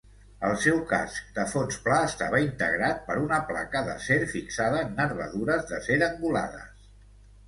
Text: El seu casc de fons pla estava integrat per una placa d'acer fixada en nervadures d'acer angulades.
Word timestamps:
El 0.45 0.53
seu 0.59 0.77
casc 0.91 1.27
de 1.33 1.43
fons 1.49 1.75
pla 1.87 1.97
estava 2.05 2.39
integrat 2.45 3.03
per 3.09 3.17
una 3.25 3.39
placa 3.49 3.83
d'acer 3.89 4.17
fixada 4.31 4.79
en 4.87 4.97
nervadures 5.01 5.69
d'acer 5.73 5.99
angulades. 6.09 6.89